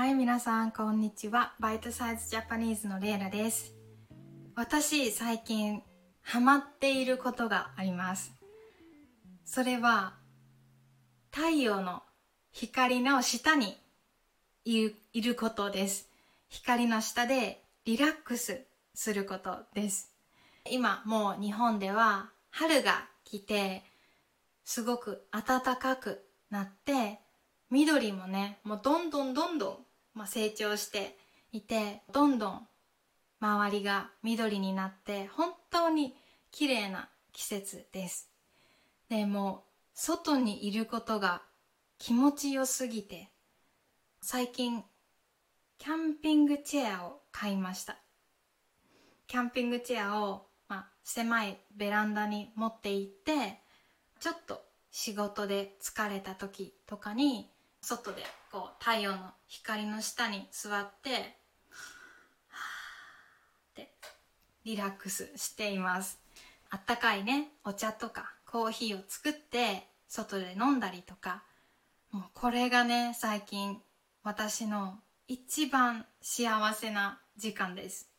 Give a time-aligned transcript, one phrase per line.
[0.00, 1.52] はい、皆さん、こんにちは。
[1.60, 3.74] バイトサイズジャパニーズのレイラです。
[4.56, 5.82] 私、最近、
[6.22, 8.32] ハマっていることがあります。
[9.44, 10.14] それは、
[11.30, 12.02] 太陽の
[12.50, 13.76] 光の下に
[14.64, 16.08] いるいることです。
[16.48, 18.64] 光の下でリラックス
[18.94, 20.14] することです。
[20.70, 23.84] 今、もう日本では春が来て、
[24.64, 27.20] すごく暖かくなって、
[27.68, 31.16] 緑もね、もうどんどんどんどん、まあ、成長して
[31.52, 32.68] いて、どんどん
[33.40, 36.14] 周りが緑になって、本当に
[36.50, 38.30] 綺麗な季節です。
[39.08, 39.64] でも、
[39.94, 41.42] 外にいることが
[41.98, 43.30] 気持ちよすぎて、
[44.22, 44.84] 最近、
[45.78, 47.98] キャンピングチェアを買いました。
[49.26, 53.60] キャンピングチェアを、まあ、狭いベランダに持って行って、
[54.18, 57.50] ちょっと仕事で疲れた時とかに
[57.82, 61.22] 外でこう太陽の光の下に座ってはー
[63.72, 63.92] って
[64.64, 66.20] リラックスしています。
[66.70, 71.42] あったかいねお茶とかコーヒーを作って外で飲んだりとか。
[72.12, 73.80] もうこれがね最近
[74.24, 78.10] 私の一番幸せな時間です。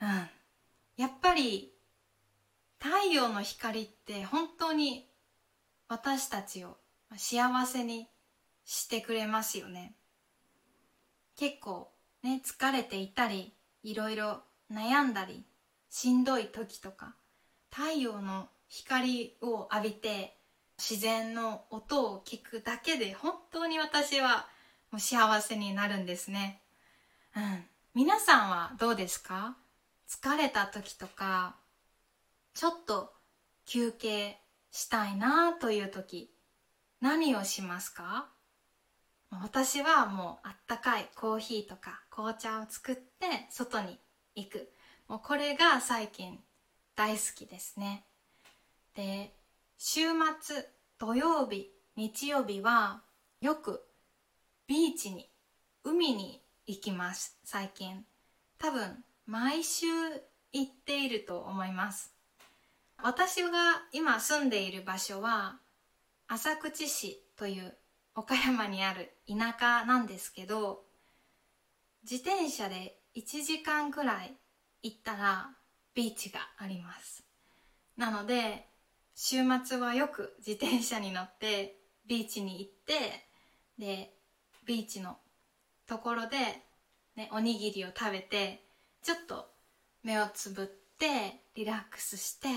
[0.00, 0.28] うん。
[0.96, 1.72] やっぱり
[2.78, 5.08] 太陽の光って本当に
[5.88, 6.76] 私たちを
[7.16, 8.08] 幸せに
[8.64, 9.94] してくれますよね。
[11.36, 11.90] 結構
[12.22, 15.44] ね疲れていたりいろいろ悩んだり
[15.90, 17.14] しんどい時とか
[17.70, 20.36] 太陽の光を浴びて
[20.78, 24.46] 自然の音を聞くだけで本当に私は
[24.90, 26.62] もう幸せになるんですね。
[27.36, 27.64] うん。
[27.94, 29.56] 皆さんはどうですか？
[30.08, 31.56] 疲れた時とか
[32.54, 33.12] ちょっと
[33.66, 34.38] 休憩
[34.70, 36.30] したいなという時
[37.00, 38.28] 何をしますか？
[39.40, 43.98] 私はもうあったかいコーヒーとか紅茶を作って外に
[44.34, 44.70] 行く。
[45.08, 46.38] もうこれが最近
[46.94, 48.04] 大好きですね。
[48.94, 49.34] で
[49.78, 50.00] 週
[50.40, 50.64] 末
[50.98, 53.02] 土曜日日曜日は
[53.40, 53.82] よく
[54.66, 55.30] ビーチに
[55.82, 57.38] 海に行きます。
[57.44, 58.04] 最近。
[58.58, 59.86] 多分毎週
[60.52, 62.12] 行っていると思います。
[63.02, 65.58] 私が今住んでいる場所は
[66.28, 67.76] 浅口市という
[68.14, 70.84] 岡山にある田舎なんですけど
[72.02, 74.34] 自転車で1時間くらい
[74.82, 75.50] 行ったら
[75.94, 77.24] ビーチがあります。
[77.96, 78.66] なので
[79.14, 83.28] 週末はよく自転車に乗ってビーチに行って
[83.78, 84.14] で
[84.66, 85.18] ビーチの
[85.86, 86.36] ところで、
[87.16, 88.64] ね、おにぎりを食べて
[89.02, 89.46] ちょっと
[90.02, 90.66] 目をつぶっ
[90.98, 92.48] てリラックスして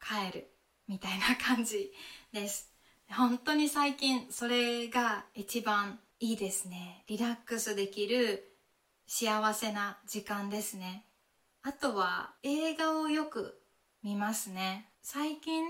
[0.00, 0.50] 帰る
[0.86, 1.92] みたいな感じ
[2.32, 2.73] です。
[3.10, 7.04] 本当に最近それが一番いいですね。
[7.06, 8.56] リラックスできる
[9.06, 11.04] 幸せな時間ですね。
[11.62, 13.60] あとは映画をよく
[14.02, 14.88] 見ますね。
[15.02, 15.64] 最近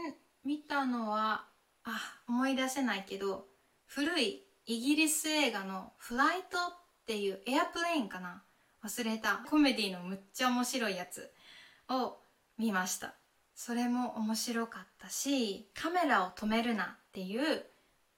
[0.44, 1.46] 見たのは
[1.84, 3.46] あ思い出せないけど
[3.86, 6.58] 古いイギリス映画の「フライト」
[7.02, 8.42] っていうエアプレインかな。
[8.82, 9.36] 忘れた。
[9.48, 11.32] コメディのむっちゃ面白いやつ
[11.88, 12.18] を
[12.58, 13.14] 見ました。
[13.54, 17.65] それも面白かったしカメラを止めるなっていう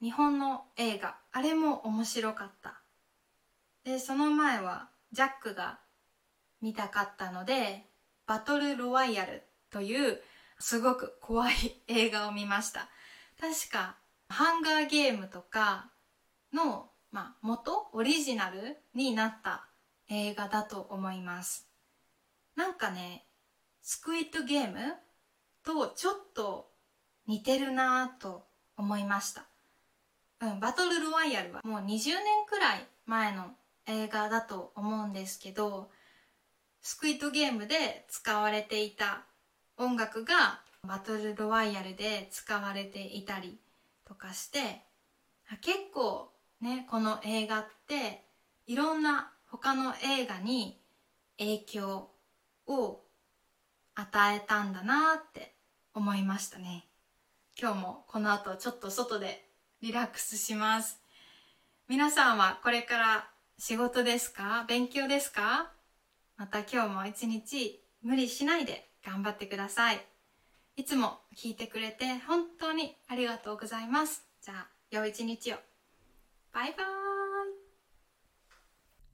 [0.00, 2.80] 日本の映画あれも面白かった。
[3.84, 5.78] でその前はジャックが
[6.60, 7.86] 見たかったので
[8.26, 10.20] バトルロワイヤルという
[10.58, 11.54] すごく怖い
[11.86, 12.88] 映画を見ました。
[13.40, 13.96] 確か
[14.28, 15.90] ハンガーゲームとか
[16.52, 19.68] の、まあ、元オリジナルになった
[20.08, 21.68] 映画だと思います。
[22.56, 23.26] なんかね
[23.82, 24.78] スクイットゲーム
[25.66, 26.70] とちょっと
[27.26, 28.46] 似てるなぁと
[28.76, 29.44] 思いました、
[30.40, 32.12] うん、バトルロワイヤルはもう20年
[32.48, 33.50] くらい前の
[33.88, 35.90] 映画だと思うんですけど
[36.82, 39.24] スクイットゲームで使われていた
[39.76, 43.58] 音楽がバトルロワイヤルで使われていたり
[44.06, 44.82] とかして
[45.60, 48.22] 結構ねこの映画って
[48.68, 50.80] いろんな他の映画に
[51.38, 52.10] 影響
[52.68, 53.00] を
[53.96, 55.55] 与えたんだなって
[55.96, 56.86] 思いましたね。
[57.58, 59.48] 今日もこの後ちょっと外で
[59.80, 61.00] リラックスします。
[61.88, 64.66] 皆さんはこれから仕事ですか？
[64.68, 65.72] 勉強ですか？
[66.36, 70.06] また今日も一日無理しないで頑張ってください。
[70.76, 74.22] いつも聞いてくれて本当にありがとうございます。
[74.42, 75.56] じゃあ良い一日を。
[76.52, 76.86] バイバーイ。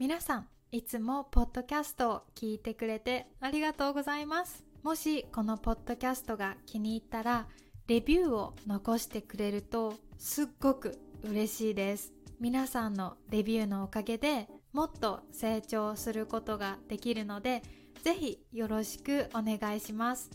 [0.01, 4.72] 皆さんいつもポッドキャストを聞いてくれてありがとうございます。
[4.83, 7.47] もしこのポッドキャストが気に入ったら
[7.87, 12.13] レビューを残してくれるとすっごく嬉しいです。
[12.41, 17.63] 皆さんのレビューのおかげでもっと成長することができるので
[18.03, 20.31] ぜひよろしくお願いします。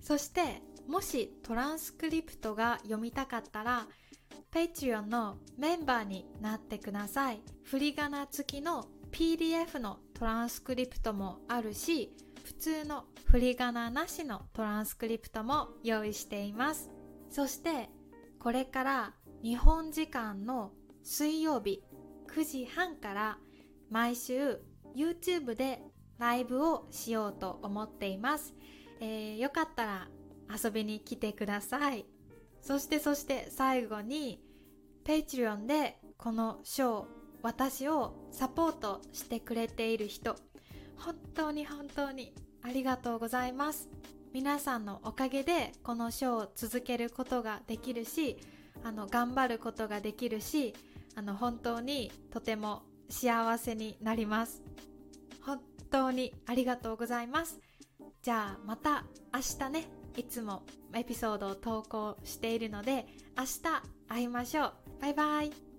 [0.00, 3.86] そしてもしトランスクリプトが読みたかったら
[4.50, 7.42] Patreon のメンバーになってください。
[7.64, 16.90] 振り仮名付きの PDF のトランスクリプトもあるし普通の振り仮名なしのトランスクリプトも用意しています。
[17.30, 17.88] そして
[18.38, 21.82] これから日本時間の水曜日
[22.28, 23.38] 9時半から
[23.88, 24.60] 毎週
[24.94, 25.80] YouTube で
[26.18, 28.52] ライブをしようと思っています、
[29.00, 30.08] えー、よかったら
[30.62, 32.04] 遊びに来てください。
[32.60, 34.42] そしてそして最後に
[35.06, 37.06] Patreon でこのショー
[37.40, 40.36] 私をサポートしてくれている人。
[40.98, 43.88] 本当に本当にありがとうございます。
[44.32, 48.38] 皆さんのおかげでこのショーを続けることができるし
[48.82, 50.74] あの頑張ることができるし
[51.14, 54.62] あの本当にとても幸せになります。
[55.42, 55.60] 本
[55.90, 57.60] 当にありがとうございます。
[58.22, 59.04] じゃあまた
[59.34, 59.84] 明日ね。
[60.16, 60.62] いつも
[60.94, 63.06] エピソードを投稿しているので
[63.36, 63.60] 明日
[64.08, 64.72] 会いましょう。
[65.00, 65.71] バイバイ。